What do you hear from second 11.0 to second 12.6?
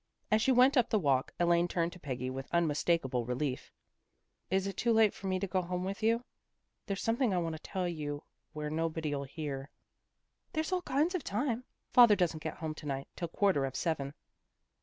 of time. Father doesn't get